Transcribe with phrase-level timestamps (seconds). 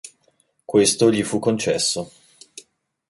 [0.65, 2.09] Questo gli fu concesso.